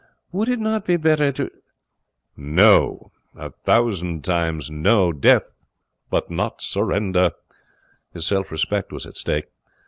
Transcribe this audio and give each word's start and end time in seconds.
Would 0.31 0.49
it 0.49 0.57
not 0.57 0.83
be 0.83 0.97
better 0.97 1.31
to 1.33 1.51
no, 2.35 3.11
a 3.35 3.51
thousand 3.51 4.23
times 4.25 4.71
no! 4.71 5.13
Death, 5.13 5.51
but 6.09 6.31
not 6.31 6.59
surrender. 6.59 7.33
His 8.11 8.25
self 8.25 8.51
respect 8.51 8.91
was 8.91 9.05
at 9.05 9.15
stake. 9.15 9.49